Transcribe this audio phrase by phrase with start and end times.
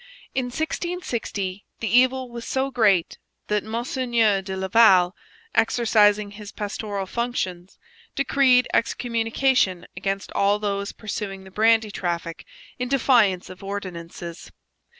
[0.33, 3.19] In 1660 the evil was so great
[3.49, 5.15] that Mgr de Laval,
[5.53, 7.77] exercising his pastoral functions,
[8.15, 12.47] decreed excommunication against all those pursuing the brandy traffic
[12.79, 14.51] in defiance of ordinances.